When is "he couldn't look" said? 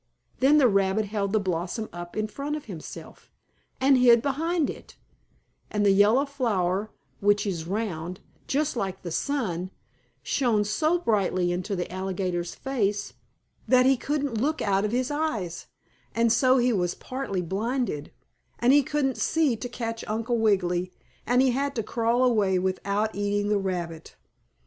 13.85-14.59